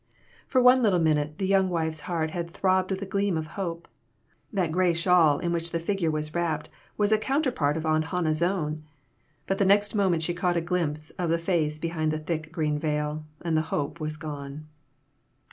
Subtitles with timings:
[0.47, 3.87] For one little minute the young wife's heart had throbbed with a gleam of hope;
[4.51, 8.41] that gray shawl in which the figure was wrapped was a counterpart of Aunt Hannah's
[8.41, 8.83] own;
[9.45, 12.79] but the next moment she caught a glimpse of the face behind the thick, green
[12.79, 14.65] veil, and the hope was gone.